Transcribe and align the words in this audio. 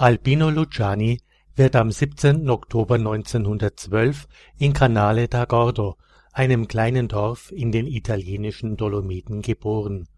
Albino 0.00 0.48
Luciani 0.48 1.20
wird 1.56 1.76
am 1.76 1.90
17. 1.90 2.48
Oktober 2.48 2.94
1912 2.94 4.28
in 4.56 4.72
Canale 4.72 5.24
d'Agordo, 5.26 5.96
einem 6.32 6.68
kleinen 6.68 7.06
Dorf 7.06 7.52
in 7.52 7.70
den 7.70 7.86
italienischen 7.86 8.78
Dolomiten, 8.78 9.42
geboren. 9.42 10.08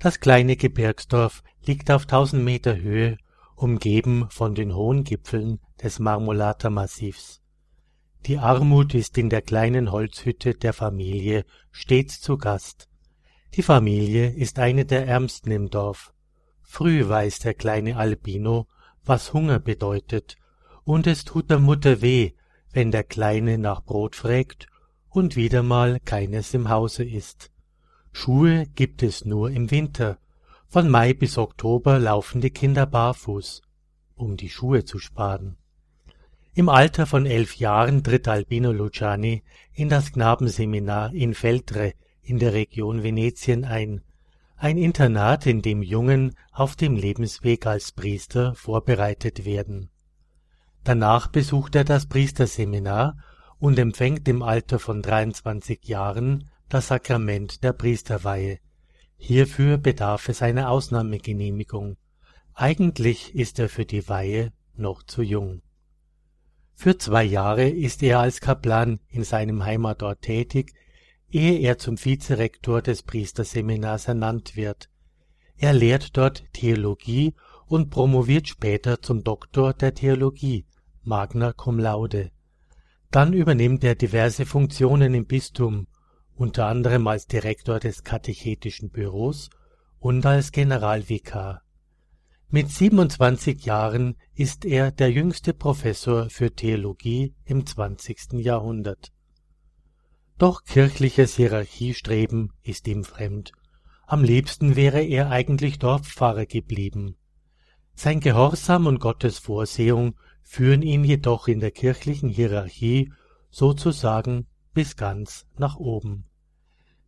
Das 0.00 0.18
kleine 0.18 0.56
Gebirgsdorf 0.56 1.44
liegt 1.64 1.92
auf 1.92 2.08
1000 2.08 2.42
Meter 2.42 2.76
Höhe, 2.76 3.18
umgeben 3.54 4.26
von 4.30 4.56
den 4.56 4.74
hohen 4.74 5.04
Gipfeln 5.04 5.60
des 5.80 6.00
Marmolata-Massivs. 6.00 7.40
Die 8.26 8.38
Armut 8.38 8.94
ist 8.94 9.16
in 9.16 9.30
der 9.30 9.42
kleinen 9.42 9.92
Holzhütte 9.92 10.54
der 10.54 10.72
Familie 10.72 11.44
stets 11.70 12.20
zu 12.20 12.36
Gast. 12.36 12.88
Die 13.54 13.62
Familie 13.62 14.28
ist 14.28 14.58
eine 14.58 14.86
der 14.86 15.06
ärmsten 15.06 15.52
im 15.52 15.70
Dorf. 15.70 16.12
Früh 16.64 17.08
weiß 17.08 17.38
der 17.38 17.54
kleine 17.54 17.96
Albino, 17.96 18.66
was 19.04 19.32
Hunger 19.32 19.58
bedeutet, 19.58 20.36
und 20.84 21.06
es 21.06 21.24
tut 21.24 21.50
der 21.50 21.58
Mutter 21.58 22.02
weh, 22.02 22.32
wenn 22.72 22.90
der 22.90 23.04
Kleine 23.04 23.58
nach 23.58 23.82
Brot 23.82 24.16
frägt 24.16 24.66
und 25.08 25.36
wieder 25.36 25.62
mal 25.62 26.00
keines 26.00 26.54
im 26.54 26.68
Hause 26.68 27.04
ist. 27.04 27.50
Schuhe 28.12 28.66
gibt 28.74 29.02
es 29.02 29.24
nur 29.24 29.50
im 29.50 29.70
Winter. 29.70 30.18
Von 30.68 30.88
Mai 30.88 31.14
bis 31.14 31.38
Oktober 31.38 31.98
laufen 31.98 32.40
die 32.40 32.50
Kinder 32.50 32.86
barfuß, 32.86 33.62
um 34.14 34.36
die 34.36 34.48
Schuhe 34.48 34.84
zu 34.84 34.98
sparen. 34.98 35.56
Im 36.54 36.68
Alter 36.68 37.06
von 37.06 37.26
elf 37.26 37.56
Jahren 37.56 38.02
tritt 38.02 38.28
Albino 38.28 38.72
Luciani 38.72 39.42
in 39.72 39.88
das 39.88 40.12
Knabenseminar 40.12 41.12
in 41.14 41.34
Feltre 41.34 41.94
in 42.22 42.38
der 42.38 42.52
Region 42.52 43.02
Venetien 43.02 43.64
ein, 43.64 44.02
ein 44.60 44.76
Internat, 44.76 45.46
in 45.46 45.62
dem 45.62 45.82
Jungen 45.82 46.36
auf 46.52 46.76
dem 46.76 46.94
Lebensweg 46.94 47.66
als 47.66 47.92
Priester 47.92 48.54
vorbereitet 48.54 49.46
werden. 49.46 49.88
Danach 50.84 51.28
besucht 51.28 51.74
er 51.76 51.84
das 51.84 52.06
Priesterseminar 52.06 53.16
und 53.58 53.78
empfängt 53.78 54.28
im 54.28 54.42
Alter 54.42 54.78
von 54.78 55.00
23 55.00 55.84
Jahren 55.84 56.50
das 56.68 56.88
Sakrament 56.88 57.64
der 57.64 57.72
Priesterweihe. 57.72 58.58
Hierfür 59.16 59.78
bedarf 59.78 60.28
es 60.28 60.42
einer 60.42 60.68
Ausnahmegenehmigung. 60.68 61.96
Eigentlich 62.52 63.34
ist 63.34 63.58
er 63.58 63.70
für 63.70 63.86
die 63.86 64.06
Weihe 64.10 64.52
noch 64.74 65.02
zu 65.02 65.22
jung. 65.22 65.62
Für 66.74 66.98
zwei 66.98 67.24
Jahre 67.24 67.66
ist 67.66 68.02
er 68.02 68.20
als 68.20 68.42
Kaplan 68.42 69.00
in 69.08 69.24
seinem 69.24 69.64
Heimatort 69.64 70.20
tätig, 70.20 70.74
ehe 71.30 71.58
er 71.60 71.78
zum 71.78 72.02
Vizerektor 72.02 72.82
des 72.82 73.02
Priesterseminars 73.02 74.08
ernannt 74.08 74.56
wird. 74.56 74.88
Er 75.56 75.72
lehrt 75.72 76.16
dort 76.16 76.44
Theologie 76.52 77.34
und 77.66 77.90
promoviert 77.90 78.48
später 78.48 79.00
zum 79.00 79.22
Doktor 79.22 79.74
der 79.74 79.94
Theologie, 79.94 80.66
magna 81.02 81.52
cum 81.52 81.78
laude. 81.78 82.30
Dann 83.10 83.32
übernimmt 83.32 83.84
er 83.84 83.94
diverse 83.94 84.46
Funktionen 84.46 85.14
im 85.14 85.26
Bistum, 85.26 85.86
unter 86.34 86.66
anderem 86.66 87.06
als 87.06 87.26
Direktor 87.26 87.78
des 87.78 88.04
Katechetischen 88.04 88.90
Büros 88.90 89.50
und 89.98 90.24
als 90.24 90.52
Generalvikar. 90.52 91.62
Mit 92.48 92.68
27 92.68 93.64
Jahren 93.64 94.16
ist 94.34 94.64
er 94.64 94.90
der 94.90 95.12
jüngste 95.12 95.54
Professor 95.54 96.30
für 96.30 96.50
Theologie 96.50 97.34
im 97.44 97.64
20. 97.64 98.32
Jahrhundert. 98.32 99.12
Doch 100.40 100.64
kirchliches 100.64 101.36
Hierarchiestreben 101.36 102.54
ist 102.62 102.88
ihm 102.88 103.04
fremd. 103.04 103.52
Am 104.06 104.24
liebsten 104.24 104.74
wäre 104.74 105.02
er 105.02 105.28
eigentlich 105.28 105.78
Dorfpfarrer 105.78 106.46
geblieben. 106.46 107.16
Sein 107.94 108.20
Gehorsam 108.20 108.86
und 108.86 109.00
Gottes 109.00 109.38
Vorsehung 109.38 110.14
führen 110.42 110.80
ihn 110.80 111.04
jedoch 111.04 111.46
in 111.46 111.60
der 111.60 111.72
kirchlichen 111.72 112.30
Hierarchie 112.30 113.12
sozusagen 113.50 114.46
bis 114.72 114.96
ganz 114.96 115.44
nach 115.58 115.76
oben. 115.76 116.24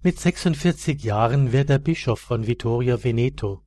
Mit 0.03 0.21
46 0.21 1.03
Jahren 1.03 1.53
wird 1.53 1.71
er 1.71 1.79
Bischof 1.79 2.21
von 2.21 2.47
Vittorio 2.47 3.03
Veneto. 3.03 3.63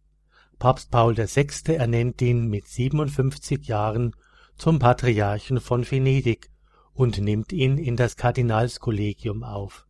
Papst 0.60 0.92
Paul 0.92 1.18
VI. 1.18 1.74
ernennt 1.74 2.22
ihn 2.22 2.50
mit 2.50 2.68
57 2.68 3.66
Jahren 3.66 4.16
zum 4.58 4.78
Patriarchen 4.78 5.60
von 5.60 5.90
Venedig 5.90 6.52
und 6.96 7.20
nimmt 7.20 7.52
ihn 7.52 7.78
in 7.78 7.98
das 7.98 8.16
Kardinalskollegium 8.16 9.44
auf. 9.44 9.86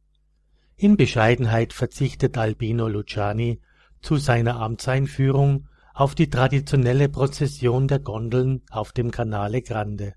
In 0.75 0.97
Bescheidenheit 0.97 1.71
verzichtet 1.71 2.37
Albino 2.37 2.87
Luciani 2.89 3.61
zu 4.01 4.17
seiner 4.17 4.59
Amtseinführung 4.59 5.69
auf 5.93 6.15
die 6.15 6.29
traditionelle 6.29 7.07
Prozession 7.07 7.87
der 7.87 7.99
Gondeln 7.99 8.63
auf 8.71 8.91
dem 8.91 9.11
Canale 9.11 9.61
Grande. 9.61 10.15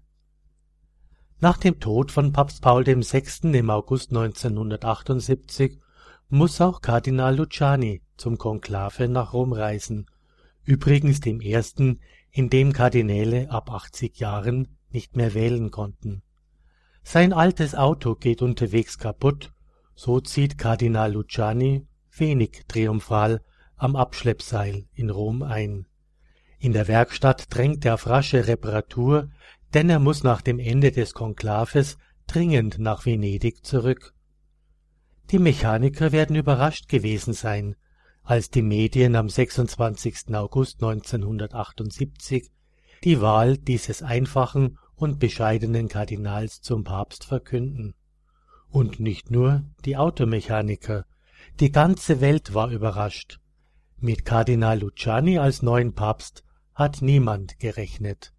Nach 1.40 1.58
dem 1.58 1.78
Tod 1.78 2.10
von 2.10 2.32
Papst 2.32 2.62
Paul 2.62 2.84
VI. 2.86 3.56
im 3.56 3.70
August 3.70 4.10
1978 4.10 5.78
muss 6.30 6.60
auch 6.60 6.80
Kardinal 6.80 7.36
Luciani 7.36 8.02
zum 8.16 8.38
Konklave 8.38 9.08
nach 9.08 9.34
Rom 9.34 9.52
reisen, 9.52 10.06
übrigens 10.64 11.20
dem 11.20 11.40
ersten, 11.40 12.00
in 12.30 12.50
dem 12.50 12.72
Kardinäle 12.72 13.50
ab 13.50 13.70
80 13.70 14.18
Jahren 14.18 14.68
nicht 14.90 15.16
mehr 15.16 15.34
wählen 15.34 15.70
konnten 15.70 16.22
sein 17.10 17.32
altes 17.32 17.74
Auto 17.74 18.16
geht 18.16 18.42
unterwegs 18.42 18.98
kaputt, 18.98 19.50
so 19.94 20.20
zieht 20.20 20.58
Kardinal 20.58 21.14
Luciani, 21.14 21.86
wenig 22.10 22.64
triumphal, 22.68 23.40
am 23.76 23.96
Abschleppseil 23.96 24.84
in 24.92 25.08
Rom 25.08 25.42
ein. 25.42 25.86
In 26.58 26.74
der 26.74 26.86
Werkstatt 26.86 27.46
drängt 27.48 27.86
er 27.86 27.94
auf 27.94 28.06
rasche 28.08 28.46
Reparatur, 28.46 29.30
denn 29.72 29.88
er 29.88 30.00
muss 30.00 30.22
nach 30.22 30.42
dem 30.42 30.58
Ende 30.58 30.92
des 30.92 31.14
Konklaves 31.14 31.96
dringend 32.26 32.78
nach 32.78 33.06
Venedig 33.06 33.64
zurück. 33.64 34.12
Die 35.30 35.38
Mechaniker 35.38 36.12
werden 36.12 36.36
überrascht 36.36 36.90
gewesen 36.90 37.32
sein, 37.32 37.74
als 38.22 38.50
die 38.50 38.60
Medien 38.60 39.16
am 39.16 39.30
26. 39.30 40.34
August 40.34 40.82
1978 40.82 42.50
die 43.02 43.22
Wahl 43.22 43.56
dieses 43.56 44.02
einfachen 44.02 44.76
und 44.98 45.18
bescheidenen 45.18 45.88
Kardinals 45.88 46.60
zum 46.60 46.84
Papst 46.84 47.24
verkünden. 47.24 47.94
Und 48.68 49.00
nicht 49.00 49.30
nur 49.30 49.64
die 49.84 49.96
Automechaniker, 49.96 51.06
die 51.60 51.72
ganze 51.72 52.20
Welt 52.20 52.52
war 52.52 52.70
überrascht. 52.70 53.40
Mit 53.98 54.24
Kardinal 54.24 54.80
Luciani 54.80 55.38
als 55.38 55.62
neuen 55.62 55.94
Papst 55.94 56.44
hat 56.74 57.00
niemand 57.00 57.58
gerechnet. 57.58 58.32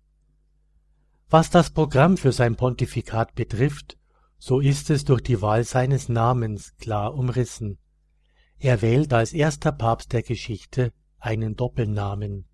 Was 1.30 1.50
das 1.50 1.70
Programm 1.70 2.18
für 2.18 2.32
sein 2.32 2.56
Pontifikat 2.56 3.36
betrifft, 3.36 3.98
so 4.38 4.60
ist 4.60 4.90
es 4.90 5.06
durch 5.06 5.22
die 5.22 5.42
Wahl 5.42 5.64
seines 5.64 6.10
Namens 6.10 6.76
klar 6.78 7.14
umrissen. 7.14 7.78
Er 8.58 8.82
wählt 8.82 9.14
als 9.14 9.34
erster 9.34 9.72
Papst 9.72 10.14
der 10.14 10.24
Geschichte 10.24 10.92
einen 11.20 11.56
Doppelnamen 11.56 12.46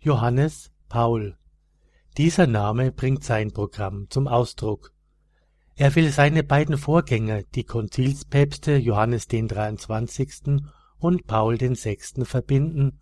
Johannes 0.00 0.70
Paul 0.88 1.36
dieser 2.18 2.48
Name 2.48 2.90
bringt 2.90 3.22
sein 3.22 3.52
Programm 3.52 4.10
zum 4.10 4.26
Ausdruck. 4.26 4.92
Er 5.76 5.94
will 5.94 6.10
seine 6.10 6.42
beiden 6.42 6.76
Vorgänger, 6.76 7.44
die 7.54 7.62
Konzilspäpste 7.62 8.76
Johannes 8.76 9.28
den 9.28 9.46
23. 9.46 10.60
und 10.98 11.28
Paul 11.28 11.58
den 11.58 11.76
6. 11.76 12.14
verbinden 12.24 13.00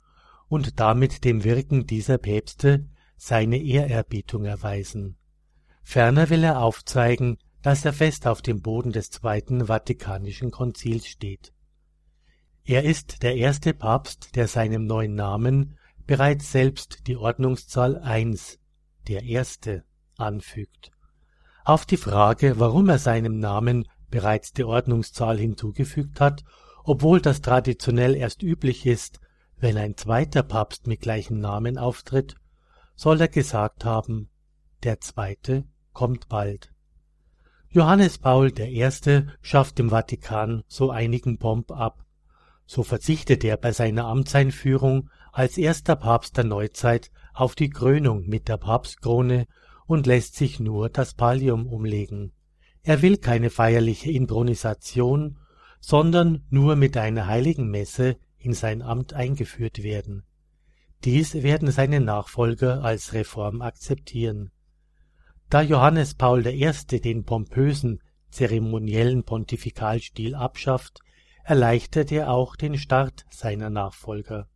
und 0.48 0.78
damit 0.78 1.24
dem 1.24 1.44
Wirken 1.44 1.86
dieser 1.86 2.18
Päpste 2.18 2.90
seine 3.16 3.56
Ehrerbietung 3.56 4.44
erweisen. 4.44 5.16
Ferner 5.82 6.28
will 6.28 6.44
er 6.44 6.60
aufzeigen, 6.60 7.38
dass 7.62 7.86
er 7.86 7.94
fest 7.94 8.26
auf 8.26 8.42
dem 8.42 8.60
Boden 8.60 8.92
des 8.92 9.08
Zweiten 9.10 9.68
Vatikanischen 9.68 10.50
Konzils 10.50 11.06
steht. 11.06 11.54
Er 12.64 12.84
ist 12.84 13.22
der 13.22 13.36
erste 13.36 13.72
Papst, 13.72 14.36
der 14.36 14.46
seinem 14.46 14.84
neuen 14.84 15.14
Namen 15.14 15.78
bereits 16.06 16.52
selbst 16.52 17.06
die 17.06 17.16
Ordnungszahl 17.16 17.96
eins 17.96 18.58
der 19.08 19.22
Erste 19.22 19.84
anfügt. 20.16 20.90
Auf 21.64 21.84
die 21.84 21.96
Frage, 21.96 22.58
warum 22.58 22.88
er 22.88 22.98
seinem 22.98 23.38
Namen 23.38 23.88
bereits 24.08 24.52
die 24.52 24.64
Ordnungszahl 24.64 25.38
hinzugefügt 25.38 26.20
hat, 26.20 26.44
obwohl 26.84 27.20
das 27.20 27.40
traditionell 27.40 28.14
erst 28.14 28.42
üblich 28.42 28.86
ist, 28.86 29.20
wenn 29.58 29.76
ein 29.76 29.96
zweiter 29.96 30.42
Papst 30.42 30.86
mit 30.86 31.00
gleichem 31.00 31.38
Namen 31.38 31.78
auftritt, 31.78 32.36
soll 32.94 33.20
er 33.20 33.28
gesagt 33.28 33.84
haben, 33.84 34.28
der 34.84 35.00
zweite 35.00 35.64
kommt 35.92 36.28
bald. 36.28 36.72
Johannes 37.68 38.18
Paul 38.18 38.52
I. 38.58 38.88
schafft 39.42 39.80
im 39.80 39.90
Vatikan 39.90 40.62
so 40.66 40.90
einigen 40.90 41.38
Pomp 41.38 41.72
ab. 41.72 42.04
So 42.64 42.82
verzichtet 42.82 43.44
er 43.44 43.56
bei 43.56 43.72
seiner 43.72 44.06
Amtseinführung 44.06 45.10
als 45.36 45.58
erster 45.58 45.96
Papst 45.96 46.38
der 46.38 46.44
Neuzeit 46.44 47.10
auf 47.34 47.54
die 47.54 47.68
Krönung 47.68 48.26
mit 48.26 48.48
der 48.48 48.56
Papstkrone 48.56 49.46
und 49.86 50.06
lässt 50.06 50.34
sich 50.34 50.60
nur 50.60 50.88
das 50.88 51.12
Pallium 51.12 51.66
umlegen. 51.66 52.32
Er 52.82 53.02
will 53.02 53.18
keine 53.18 53.50
feierliche 53.50 54.10
Inthronisation, 54.10 55.36
sondern 55.78 56.46
nur 56.48 56.74
mit 56.74 56.96
einer 56.96 57.26
heiligen 57.26 57.68
Messe 57.68 58.16
in 58.38 58.54
sein 58.54 58.80
Amt 58.80 59.12
eingeführt 59.12 59.82
werden. 59.82 60.24
Dies 61.04 61.34
werden 61.34 61.70
seine 61.70 62.00
Nachfolger 62.00 62.82
als 62.82 63.12
Reform 63.12 63.60
akzeptieren. 63.60 64.52
Da 65.50 65.60
Johannes 65.60 66.14
Paul 66.14 66.46
I. 66.46 66.72
den 66.98 67.24
pompösen, 67.24 68.00
zeremoniellen 68.30 69.24
Pontifikalstil 69.24 70.34
abschafft, 70.34 71.00
erleichtert 71.44 72.10
er 72.10 72.30
auch 72.30 72.56
den 72.56 72.78
Start 72.78 73.26
seiner 73.28 73.68
Nachfolger. 73.68 74.48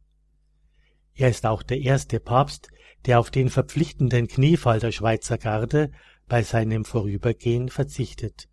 Er 1.21 1.29
ist 1.29 1.45
auch 1.45 1.63
der 1.63 1.83
erste 1.83 2.19
Papst, 2.19 2.71
der 3.05 3.21
auf 3.21 3.31
den 3.31 3.51
verpflichtenden 3.51 4.27
Kniefall 4.27 4.81
der 4.81 4.91
Schweizer 4.91 5.37
Garde 5.37 5.93
bei 6.29 6.43
seinem 6.43 6.87
Vorübergehen 6.87 7.69
verzichtet. 7.69 8.49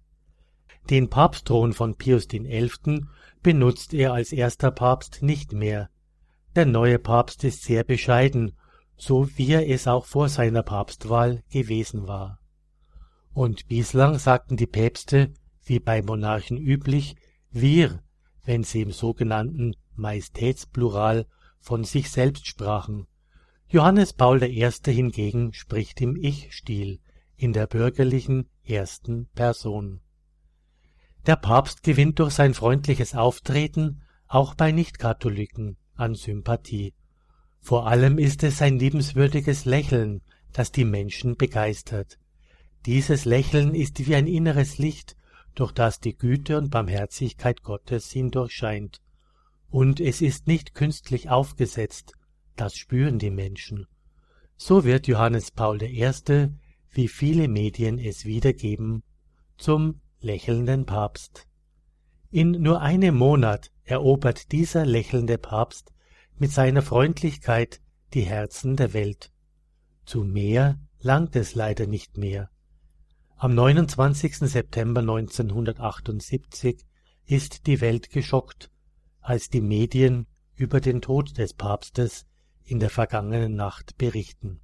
Den 0.90 1.10
Papstthron 1.10 1.72
von 1.72 1.96
Pius 1.96 2.28
XI. 2.28 3.06
benutzt 3.42 3.94
er 3.94 4.12
als 4.12 4.34
erster 4.34 4.72
Papst 4.72 5.22
nicht 5.22 5.54
mehr. 5.54 5.90
Der 6.58 6.66
neue 6.66 7.00
Papst 7.00 7.46
ist 7.46 7.64
sehr 7.64 7.86
bescheiden, 7.86 8.52
so 8.98 9.30
wie 9.38 9.54
er 9.54 9.70
es 9.70 9.88
auch 9.88 10.06
vor 10.06 10.28
seiner 10.28 10.64
Papstwahl 10.64 11.44
gewesen 11.50 12.06
war. 12.06 12.38
Und 13.34 13.70
bislang 13.70 14.20
sagten 14.20 14.58
die 14.58 14.68
Päpste, 14.68 15.34
wie 15.64 15.80
bei 15.80 16.02
Monarchen 16.02 16.58
üblich, 16.58 17.16
wir, 17.50 18.04
wenn 18.44 18.66
sie 18.66 18.82
im 18.82 18.92
sogenannten 18.92 19.74
Majestätsplural 19.96 21.28
von 21.68 21.84
sich 21.84 22.10
selbst 22.10 22.48
sprachen. 22.48 23.08
Johannes 23.68 24.14
Paul 24.14 24.42
I. 24.42 24.72
hingegen 24.86 25.52
spricht 25.52 26.00
im 26.00 26.16
Ich-Stil, 26.16 27.02
in 27.36 27.52
der 27.52 27.68
bürgerlichen 27.68 28.48
ersten 28.64 29.28
Person. 29.36 30.00
Der 31.26 31.36
Papst 31.36 31.84
gewinnt 31.84 32.20
durch 32.20 32.32
sein 32.32 32.54
freundliches 32.54 33.16
Auftreten 33.16 34.02
auch 34.28 34.56
bei 34.56 34.72
Nichtkatholiken 34.72 35.76
an 35.96 36.16
Sympathie. 36.16 36.94
Vor 37.60 37.86
allem 37.86 38.18
ist 38.18 38.44
es 38.44 38.60
sein 38.60 38.80
liebenswürdiges 38.80 39.66
Lächeln, 39.66 40.22
das 40.54 40.72
die 40.72 40.86
Menschen 40.86 41.36
begeistert. 41.36 42.18
Dieses 42.86 43.26
Lächeln 43.26 43.76
ist 43.76 44.08
wie 44.08 44.16
ein 44.16 44.28
inneres 44.28 44.78
Licht, 44.78 45.18
durch 45.54 45.74
das 45.74 46.00
die 46.00 46.18
Güte 46.18 46.58
und 46.58 46.70
Barmherzigkeit 46.70 47.62
Gottes 47.62 48.16
ihn 48.16 48.32
durchscheint. 48.32 49.02
Und 49.70 50.00
es 50.00 50.22
ist 50.22 50.48
nicht 50.48 50.74
künstlich 50.74 51.30
aufgesetzt, 51.30 52.14
das 52.56 52.76
spüren 52.76 53.20
die 53.20 53.32
Menschen. 53.32 53.88
So 54.56 54.84
wird 54.84 55.08
Johannes 55.08 55.52
Paul 55.52 55.82
I 55.84 56.12
wie 56.90 57.08
viele 57.08 57.48
Medien 57.48 58.00
es 58.00 58.26
wiedergeben, 58.26 59.04
zum 59.58 60.02
lächelnden 60.20 60.86
Papst. 60.86 61.48
In 62.32 62.52
nur 62.52 62.82
einem 62.82 63.16
Monat 63.16 63.72
erobert 63.84 64.52
dieser 64.52 64.86
lächelnde 64.86 65.38
Papst 65.38 65.94
mit 66.38 66.52
seiner 66.52 66.82
Freundlichkeit 66.82 67.82
die 68.14 68.22
Herzen 68.22 68.76
der 68.76 68.94
Welt. 68.94 69.32
Zu 70.06 70.24
mehr 70.24 70.80
langt 71.00 71.36
es 71.36 71.56
leider 71.56 71.88
nicht 71.88 72.18
mehr. 72.18 72.50
Am 73.36 73.54
29. 73.54 74.38
September 74.38 75.02
1978 75.02 76.80
ist 77.26 77.68
die 77.68 77.82
Welt 77.82 78.10
geschockt, 78.10 78.72
als 79.28 79.50
die 79.50 79.60
Medien 79.60 80.26
über 80.56 80.80
den 80.80 81.02
Tod 81.02 81.38
des 81.38 81.54
Papstes 81.54 82.26
in 82.64 82.80
der 82.80 82.90
vergangenen 82.90 83.56
Nacht 83.56 83.98
berichten. 83.98 84.62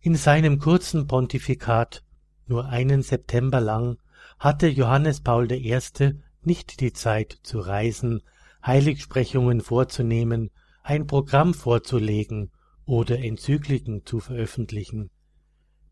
In 0.00 0.14
seinem 0.14 0.60
kurzen 0.60 1.08
Pontifikat, 1.08 2.04
nur 2.46 2.66
einen 2.66 3.02
September 3.02 3.60
lang, 3.60 3.98
hatte 4.38 4.68
Johannes 4.68 5.20
Paul 5.20 5.50
I. 5.50 5.76
nicht 6.42 6.80
die 6.80 6.92
Zeit 6.92 7.40
zu 7.42 7.58
reisen, 7.58 8.22
Heiligsprechungen 8.64 9.62
vorzunehmen, 9.62 10.50
ein 10.84 11.08
Programm 11.08 11.52
vorzulegen 11.52 12.52
oder 12.84 13.18
Enzykliken 13.18 14.06
zu 14.06 14.20
veröffentlichen. 14.20 15.10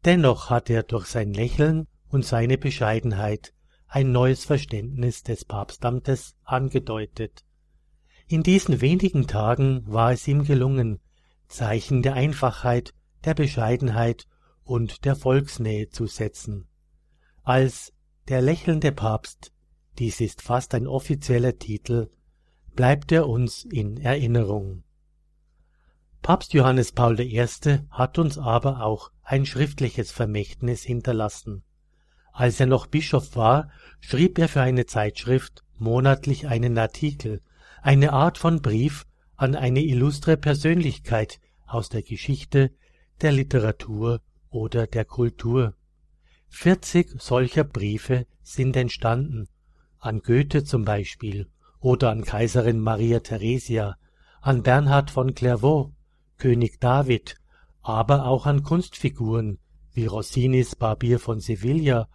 Dennoch 0.05 0.49
hat 0.49 0.71
er 0.71 0.85
durch 0.85 1.07
sein 1.07 1.35
Lächeln 1.35 1.89
und 2.09 2.25
seine 2.25 2.57
Bescheidenheit 2.57 3.53
ein 3.89 4.13
neues 4.13 4.45
Verständnis 4.45 5.25
des 5.25 5.45
Papstamtes 5.45 6.37
angedeutet. 6.45 7.45
In 8.31 8.43
diesen 8.43 8.83
wenigen 8.83 9.27
Tagen 9.27 9.83
war 9.87 10.13
es 10.13 10.29
ihm 10.29 10.45
gelungen, 10.45 11.01
Zeichen 11.49 12.03
der 12.03 12.13
Einfachheit 12.13 12.93
der 13.25 13.33
Bescheidenheit 13.33 14.27
und 14.65 15.07
der 15.07 15.17
Volksnähe 15.17 15.89
zu 15.89 16.07
setzen. 16.07 16.69
Als 17.43 17.95
der 18.29 18.43
lächelnde 18.43 18.93
Papst, 18.93 19.53
dies 19.99 20.21
ist 20.21 20.43
fast 20.43 20.75
ein 20.75 20.87
offizieller 20.87 21.59
Titel, 21.59 22.11
bleibt 22.77 23.13
er 23.13 23.27
uns 23.27 23.65
in 23.65 23.97
Erinnerung. 23.97 24.85
Papst 26.21 26.53
Johannes 26.53 26.93
Paul 26.93 27.19
I. 27.21 27.47
hat 27.91 28.19
uns 28.19 28.37
aber 28.37 28.85
auch 28.85 29.11
ein 29.23 29.47
schriftliches 29.47 30.11
Vermächtnis 30.11 30.83
hinterlassen. 30.83 31.63
Als 32.31 32.61
er 32.61 32.67
noch 32.67 32.89
Bischof 32.89 33.37
war, 33.37 33.71
schrieb 34.01 34.39
er 34.39 34.49
für 34.49 34.61
eine 34.61 34.85
Zeitschrift 34.85 35.65
monatlich 35.79 36.47
einen 36.47 36.77
Artikel, 36.77 37.41
eine 37.83 38.13
Art 38.13 38.39
von 38.39 38.61
Brief 38.63 39.07
an 39.37 39.55
eine 39.55 39.83
illustre 39.83 40.37
Persönlichkeit 40.37 41.41
aus 41.67 41.89
der 41.89 42.03
Geschichte, 42.03 42.71
der 43.21 43.33
Literatur 43.33 44.21
oder 44.51 44.87
der 44.87 45.05
Kultur. 45.05 45.75
Vierzig 46.49 47.11
solcher 47.21 47.65
Briefe 47.65 48.27
sind 48.43 48.77
entstanden, 48.77 49.49
an 49.99 50.21
Goethe 50.21 50.65
zum 50.65 50.85
Beispiel 50.85 51.49
oder 51.81 52.11
an 52.11 52.25
Kaiserin 52.25 52.81
Maria 52.81 53.21
Theresia, 53.21 53.97
an 54.41 54.63
Bernhard 54.63 55.11
von 55.11 55.35
Clairvaux, 55.35 55.93
König 56.39 56.81
David, 56.81 57.37
aber 57.83 58.27
auch 58.27 58.47
an 58.47 58.63
Kunstfiguren 58.63 59.59
wie 59.93 60.07
Rossinis 60.07 60.77
Barbier 60.77 61.19
von 61.19 61.41
Sevilla 61.41 62.09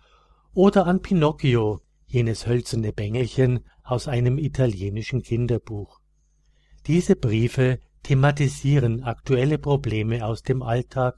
oder 0.53 0.87
an 0.87 1.01
Pinocchio, 1.01 1.81
jenes 2.07 2.47
hölzerne 2.47 2.93
Bengelchen 2.93 3.65
aus 3.83 4.07
einem 4.07 4.37
italienischen 4.37 5.21
Kinderbuch. 5.21 5.99
Diese 6.87 7.15
Briefe 7.15 7.79
thematisieren 8.03 9.03
aktuelle 9.03 9.57
Probleme 9.57 10.25
aus 10.25 10.43
dem 10.43 10.61
Alltag, 10.61 11.17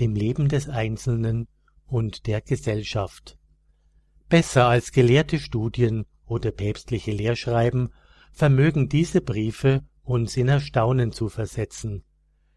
dem 0.00 0.14
Leben 0.14 0.48
des 0.48 0.68
Einzelnen 0.68 1.48
und 1.86 2.26
der 2.26 2.40
Gesellschaft. 2.40 3.38
Besser 4.28 4.66
als 4.66 4.92
gelehrte 4.92 5.38
Studien 5.38 6.04
oder 6.26 6.50
päpstliche 6.50 7.12
Lehrschreiben 7.12 7.90
vermögen 8.32 8.88
diese 8.88 9.20
Briefe 9.20 9.82
uns 10.02 10.36
in 10.36 10.48
Erstaunen 10.48 11.12
zu 11.12 11.28
versetzen. 11.28 12.04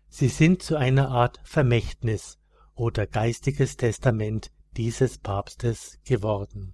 Sie 0.10 0.28
sind 0.28 0.62
zu 0.62 0.76
einer 0.76 1.10
Art 1.10 1.40
Vermächtnis 1.44 2.38
oder 2.76 3.08
geistiges 3.08 3.78
Testament 3.78 4.52
dieses 4.76 5.18
Papstes 5.18 6.00
geworden. 6.06 6.74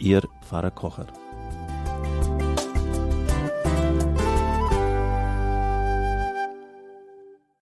Ihr 0.00 0.22
Pfarrer 0.40 0.70
Kocher. 0.70 1.19